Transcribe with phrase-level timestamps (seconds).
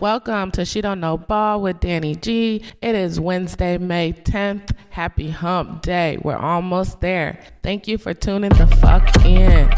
[0.00, 2.62] Welcome to She Don't Know Ball with Danny G.
[2.80, 4.70] It is Wednesday, May 10th.
[4.90, 6.18] Happy hump day.
[6.22, 7.40] We're almost there.
[7.64, 9.68] Thank you for tuning the fuck in.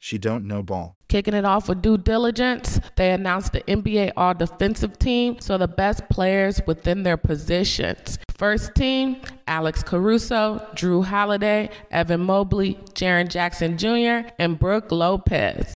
[0.00, 0.96] She don't know ball.
[1.10, 5.68] Kicking it off with due diligence, they announced the NBA All Defensive Team, so the
[5.68, 8.18] best players within their positions.
[8.34, 15.74] First team, Alex Caruso, Jrue Holiday, Evan Mobley, Jaren Jackson Jr., and Brook Lopez.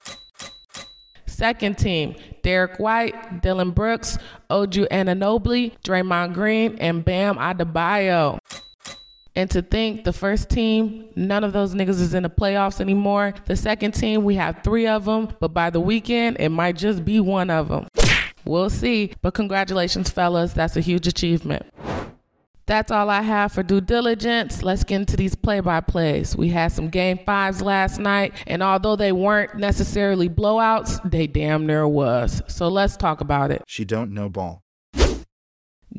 [1.40, 4.18] Second team, Derrick White, Dillon Brooks,
[4.50, 8.38] OG Anunoby, Draymond Green, and Bam Adebayo.
[9.34, 13.32] And to think the first team, none of those niggas is in the playoffs anymore.
[13.46, 17.06] The second team, we have three of them, but by the weekend, it might just
[17.06, 17.86] be one of them.
[18.44, 19.14] We'll see.
[19.22, 20.52] But congratulations, fellas.
[20.52, 21.64] That's a huge achievement.
[22.70, 24.62] That's all I have for due diligence.
[24.62, 26.36] Let's get into these play by plays.
[26.36, 31.66] We had some game fives last night, and although they weren't necessarily blowouts, they damn
[31.66, 32.40] near was.
[32.46, 33.64] So let's talk about it.
[33.66, 34.62] She don't know ball.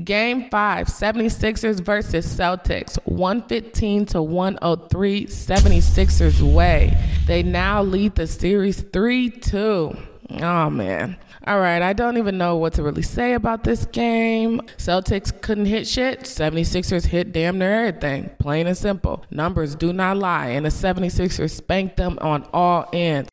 [0.02, 6.98] Game 5, 76ers versus Celtics, 115 to 103, 76ers way.
[7.28, 9.98] They now lead the series 3 2.
[10.40, 11.18] Oh man.
[11.48, 14.62] All right, I don't even know what to really say about this game.
[14.78, 16.22] Celtics couldn't hit shit.
[16.22, 18.30] 76ers hit damn near everything.
[18.38, 19.26] Plain and simple.
[19.32, 23.32] Numbers do not lie, and the 76ers spanked them on all ends.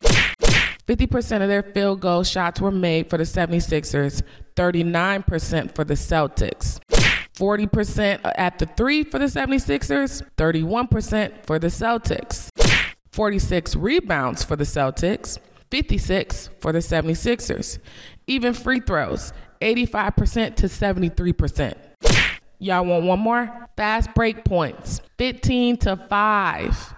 [0.89, 4.23] 50% of their field goal shots were made for the 76ers,
[4.57, 6.81] 39% for the Celtics.
[7.35, 12.49] 40% at the three for the 76ers, 31% for the Celtics.
[13.13, 15.39] 46 rebounds for the Celtics,
[15.71, 17.79] 56 for the 76ers.
[18.27, 21.75] Even free throws, 85% to 73%.
[22.61, 23.69] Y'all want one more?
[23.77, 26.95] Fast break points, 15 to 5.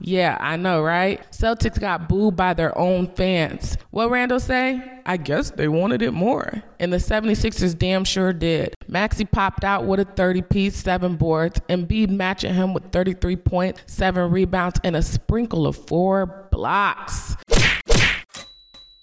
[0.00, 1.20] Yeah, I know, right?
[1.32, 3.76] Celtics got booed by their own fans.
[3.90, 5.00] What Randle say?
[5.04, 6.62] I guess they wanted it more.
[6.78, 8.74] And the 76ers damn sure did.
[8.86, 13.36] Maxey popped out with a 30 piece, seven boards, and Embiid matching him with 33
[13.36, 17.36] points, seven rebounds, and a sprinkle of four blocks.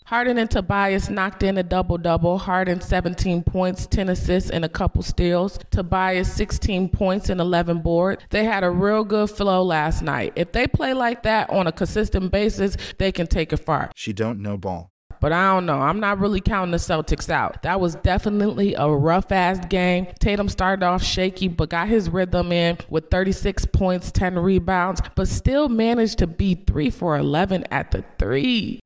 [0.05, 2.37] Harden and Tobias knocked in a double double.
[2.37, 5.57] Harden 17 points, 10 assists, and a couple steals.
[5.71, 8.21] Tobias 16 points and 11 boards.
[8.29, 10.33] They had a real good flow last night.
[10.35, 13.89] If they play like that on a consistent basis, they can take it far.
[13.95, 14.91] She don't know ball.
[15.19, 15.79] But I don't know.
[15.79, 17.63] I'm not really counting the Celtics out.
[17.63, 20.05] That was definitely a rough ass game.
[20.19, 25.27] Tatum started off shaky, but got his rhythm in with 36 points, 10 rebounds, but
[25.27, 28.81] still managed to be 3 for 11 at the three.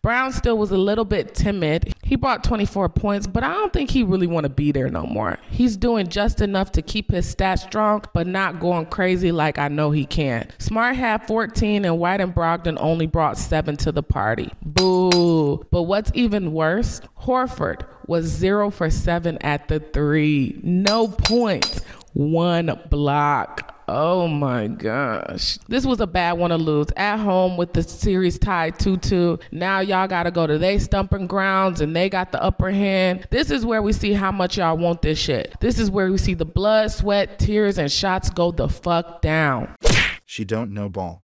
[0.00, 1.92] Brown still was a little bit timid.
[2.04, 5.04] He brought 24 points, but I don't think he really want to be there no
[5.04, 5.38] more.
[5.50, 9.68] He's doing just enough to keep his stats strong, but not going crazy like I
[9.68, 10.48] know he can.
[10.58, 14.50] Smart had 14 and White and Brogdon only brought 7 to the party.
[14.62, 15.66] Boo.
[15.70, 20.60] But what's even worse, Horford was 0 for 7 at the 3.
[20.62, 21.80] No points.
[22.14, 23.67] One block.
[23.90, 25.58] Oh my gosh.
[25.66, 26.88] This was a bad one to lose.
[26.94, 29.38] At home with the series tied 2 2.
[29.50, 33.26] Now y'all got to go to they stumping grounds and they got the upper hand.
[33.30, 35.54] This is where we see how much y'all want this shit.
[35.60, 39.74] This is where we see the blood, sweat, tears, and shots go the fuck down.
[40.26, 41.22] She don't know ball.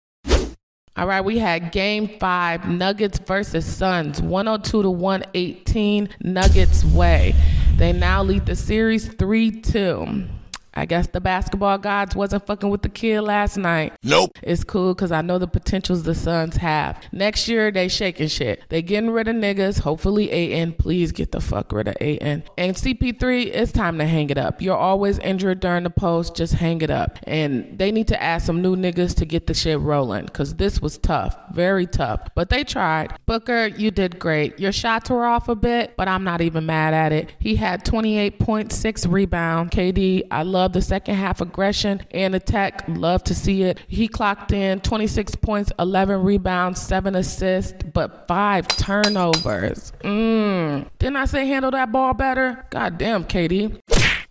[0.97, 7.33] All right, we had game five, Nuggets versus Suns, 102 to 118, Nuggets way.
[7.77, 10.25] They now lead the series 3 2.
[10.73, 13.93] I guess the basketball gods wasn't fucking with the kid last night.
[14.03, 14.37] Nope.
[14.43, 17.01] It's cool because I know the potentials the Suns have.
[17.11, 18.63] Next year, they shaking shit.
[18.69, 19.79] They getting rid of niggas.
[19.79, 20.73] Hopefully, AN.
[20.73, 22.43] Please get the fuck rid of AN.
[22.57, 24.61] And CP3, it's time to hang it up.
[24.61, 26.35] You're always injured during the post.
[26.35, 27.19] Just hang it up.
[27.23, 30.81] And they need to add some new niggas to get the shit rolling because this
[30.81, 31.37] was tough.
[31.53, 32.27] Very tough.
[32.35, 33.13] But they tried.
[33.25, 34.59] Booker, you did great.
[34.59, 37.33] Your shots were off a bit, but I'm not even mad at it.
[37.39, 39.71] He had 28.6 rebound.
[39.71, 42.83] KD, I love love the second half aggression and attack.
[42.89, 43.79] Love to see it.
[43.87, 49.93] He clocked in 26 points, 11 rebounds, 7 assists, but 5 turnovers.
[50.03, 50.85] Mmm.
[50.99, 52.65] Didn't I say handle that ball better?
[52.71, 53.79] God damn, KD.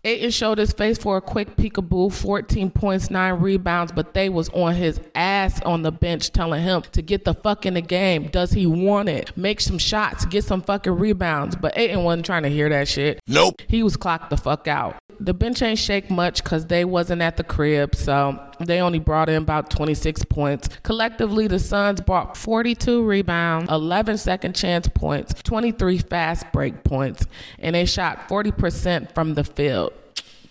[0.04, 4.50] Ayton showed his face for a quick peekaboo, 14 points, 9 rebounds, but they was
[4.50, 8.28] on his ass on the bench telling him to get the fuck in the game.
[8.28, 9.34] Does he want it?
[9.36, 11.56] Make some shots, get some fucking rebounds.
[11.56, 13.18] But Ayton wasn't trying to hear that shit.
[13.26, 13.62] Nope.
[13.66, 17.36] He was clocked the fuck out the bench ain't shake much because they wasn't at
[17.36, 20.68] the crib, so they only brought in about 26 points.
[20.82, 27.26] Collectively, the Suns brought 42 rebounds, 11 second chance points, 23 fast break points,
[27.58, 29.92] and they shot 40% from the field.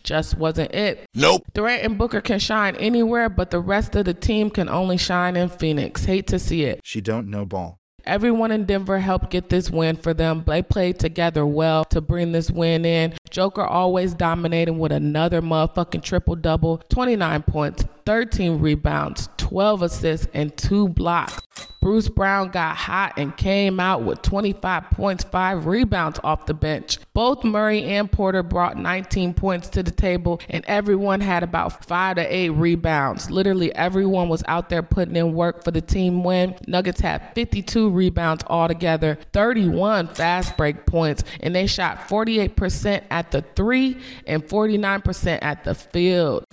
[0.04, 1.06] Just wasn't it.
[1.14, 1.44] Nope.
[1.54, 5.36] Durant and Booker can shine anywhere, but the rest of the team can only shine
[5.36, 6.06] in Phoenix.
[6.06, 6.80] Hate to see it.
[6.84, 7.78] She don't know ball.
[8.08, 10.46] Everyone in Denver helped get this win for them.
[10.48, 13.16] They played together well to bring this win in.
[13.30, 20.56] Joker always dominating with another motherfucking triple double 29 points, 13 rebounds, 12 assists, and
[20.58, 21.42] two blocks.
[21.88, 26.98] Bruce Brown got hot and came out with 25 points, 5 rebounds off the bench.
[27.14, 32.18] Both Murray and Porter brought 19 points to the table, and everyone had about 5
[32.18, 33.32] to 8 rebounds.
[33.32, 36.56] Literally, everyone was out there putting in work for the team win.
[36.68, 43.42] Nuggets had 52 rebounds altogether, 31 fast break points, and they shot 48% at the
[43.56, 46.46] three and 49% at the field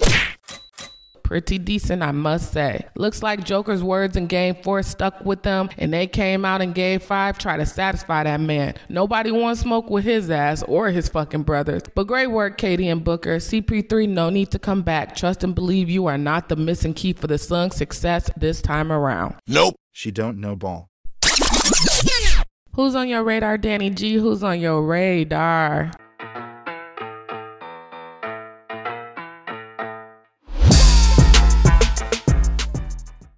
[1.25, 2.87] pretty decent, I must say.
[2.95, 6.73] Looks like Joker's words in game four stuck with them, and they came out in
[6.73, 8.75] game five try to satisfy that man.
[8.89, 11.83] Nobody wants smoke with his ass or his fucking brothers.
[11.95, 13.39] But great work, KD and Booker.
[13.39, 15.17] CP3, no need to come back.
[15.17, 18.93] Trust and believe you are not the missing key for the Suns' success this time
[18.93, 19.35] around.
[19.49, 19.75] Nope.
[19.91, 20.89] She don't know ball.
[22.75, 24.15] Who's on your radar, Danny G?
[24.15, 25.93] Who's on your radar?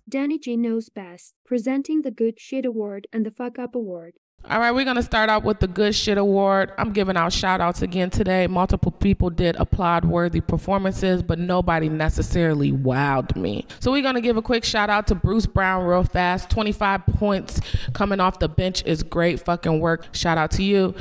[0.09, 4.15] Danny G knows best, presenting the Good Shit Award and the Fuck Up Award.
[4.49, 6.71] All right, we're going to start out with the Good Shit Award.
[6.79, 8.47] I'm giving out shout outs again today.
[8.47, 13.67] Multiple people did applaud worthy performances, but nobody necessarily wowed me.
[13.81, 16.51] So we're going to give a quick shout out to Bruce Brown real fast.
[16.51, 17.61] 25 points
[17.93, 20.07] coming off the bench is great fucking work.
[20.13, 20.95] Shout out to you.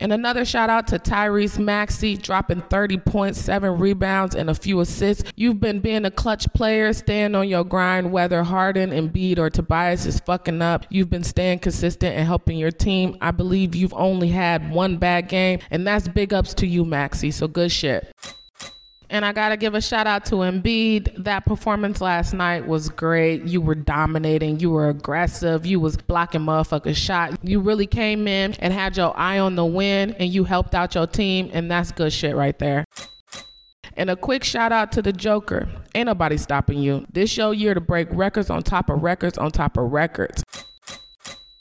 [0.00, 4.80] And another shout out to Tyrese Maxey dropping 30 points, seven rebounds, and a few
[4.80, 5.30] assists.
[5.36, 10.06] You've been being a clutch player, staying on your grind, whether Harden, Embiid, or Tobias
[10.06, 10.86] is fucking up.
[10.90, 13.16] You've been staying consistent and helping your team.
[13.20, 17.30] I believe you've only had one bad game, and that's big ups to you, Maxey.
[17.30, 18.12] So good shit.
[19.10, 21.24] And I got to give a shout out to Embiid.
[21.24, 23.44] That performance last night was great.
[23.44, 24.60] You were dominating.
[24.60, 25.64] You were aggressive.
[25.64, 27.38] You was blocking motherfuckers shot.
[27.42, 30.94] You really came in and had your eye on the win and you helped out
[30.94, 31.48] your team.
[31.54, 32.84] And that's good shit right there.
[33.94, 35.68] And a quick shout out to the Joker.
[35.94, 37.06] Ain't nobody stopping you.
[37.10, 40.44] This your year to break records on top of records on top of records.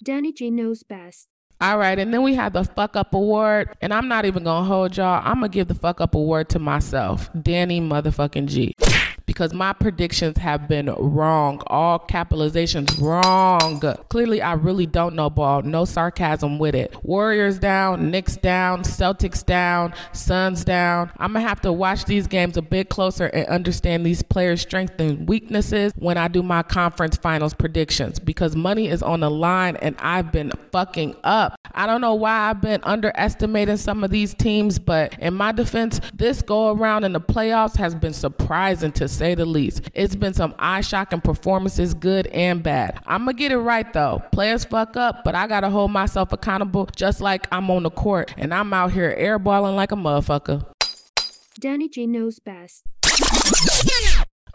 [0.03, 1.29] Danny G knows best.
[1.59, 4.67] All right, and then we have the fuck up award, and I'm not even gonna
[4.67, 5.21] hold y'all.
[5.25, 8.75] I'm gonna give the fuck up award to myself, Danny motherfucking G
[9.37, 11.61] because my predictions have been wrong.
[11.67, 13.79] All capitalizations wrong.
[14.09, 15.61] Clearly, I really don't know ball.
[15.61, 16.95] No sarcasm with it.
[17.03, 21.11] Warriors down, Knicks down, Celtics down, Suns down.
[21.19, 24.95] I'm gonna have to watch these games a bit closer and understand these players' strengths
[24.97, 29.75] and weaknesses when I do my conference finals predictions because money is on the line
[29.75, 31.59] and I've been fucking up.
[31.75, 36.01] I don't know why I've been underestimating some of these teams, but in my defense,
[36.11, 39.89] this go around in the playoffs has been surprising to say the least.
[39.93, 42.99] It's been some eye shocking performances, good and bad.
[43.05, 44.21] I'm gonna get it right though.
[44.31, 48.33] Players fuck up, but I gotta hold myself accountable just like I'm on the court
[48.37, 50.65] and I'm out here airballing like a motherfucker.
[51.59, 52.83] Danny G knows best.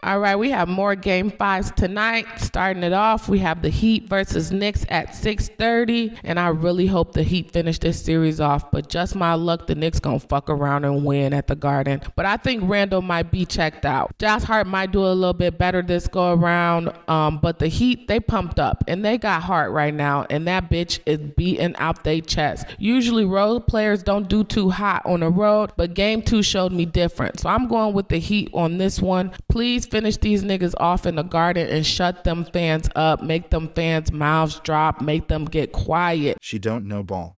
[0.03, 2.25] All right, we have more game fives tonight.
[2.35, 7.13] Starting it off, we have the Heat versus Knicks at 6:30, and I really hope
[7.13, 8.69] the Heat finish this series off.
[8.69, 12.01] But just my luck, the Knicks gonna fuck around and win at the Garden.
[12.17, 14.11] But I think Randle might be checked out.
[14.19, 16.91] Josh Hart might do a little bit better this go around.
[17.07, 20.69] Um, but the Heat they pumped up and they got Hart right now, and that
[20.69, 22.65] bitch is beating out their chest.
[22.77, 26.83] Usually road players don't do too hot on the road, but game two showed me
[26.83, 27.39] different.
[27.39, 29.31] So I'm going with the Heat on this one.
[29.47, 33.69] Please finish these niggas off in the garden and shut them fans up, make them
[33.75, 36.35] fans' mouths drop, make them get quiet.
[36.41, 37.37] She don't know ball.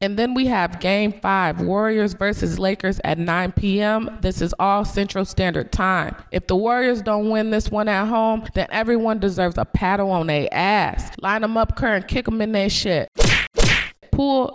[0.00, 4.16] And then we have game five Warriors versus Lakers at 9 p.m.
[4.22, 6.14] This is all Central Standard Time.
[6.30, 10.28] If the Warriors don't win this one at home, then everyone deserves a paddle on
[10.28, 11.10] their ass.
[11.20, 13.08] Line them up, Kerr, and kick them in their shit.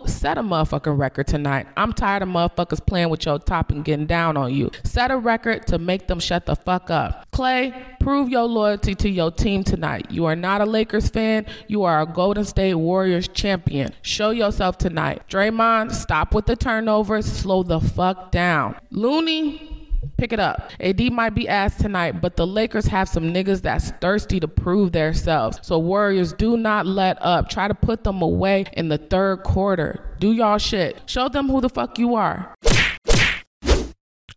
[0.06, 1.66] Set a motherfucking record tonight.
[1.76, 4.70] I'm tired of motherfuckers playing with your top and getting down on you.
[4.84, 7.26] Set a record to make them shut the fuck up.
[7.32, 10.12] Clay, prove your loyalty to your team tonight.
[10.12, 11.48] You are not a Lakers fan.
[11.68, 13.92] You are a Golden State Warriors champion.
[14.04, 15.24] Show yourself tonight.
[15.30, 17.26] Draymond, stop with the turnovers.
[17.26, 18.76] Slow the fuck down.
[18.92, 19.75] Looney,
[20.18, 20.72] Pick it up.
[20.80, 24.92] AD might be ass tonight, but the Lakers have some niggas that's thirsty to prove
[24.92, 25.60] themselves.
[25.62, 27.50] So Warriors, do not let up.
[27.50, 30.16] Try to put them away in the third quarter.
[30.20, 31.02] Do y'all shit.
[31.06, 32.56] Show them who the fuck you are.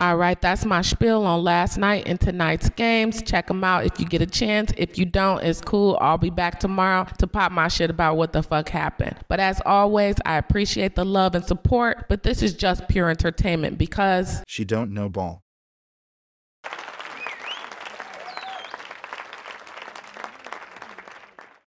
[0.01, 3.21] All right, that's my spiel on last night and tonight's games.
[3.21, 4.73] Check them out if you get a chance.
[4.77, 5.99] If you don't, it's cool.
[6.01, 9.17] I'll be back tomorrow to pop my shit about what the fuck happened.
[9.27, 13.77] But as always, I appreciate the love and support, but this is just pure entertainment
[13.77, 15.43] because She don't know ball.